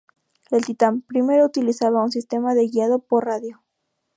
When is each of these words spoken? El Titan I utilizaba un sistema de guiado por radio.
El 0.49 0.65
Titan 0.65 1.05
I 1.11 1.21
utilizaba 1.43 2.01
un 2.03 2.09
sistema 2.11 2.55
de 2.55 2.67
guiado 2.67 2.97
por 3.03 3.25
radio. 3.25 3.61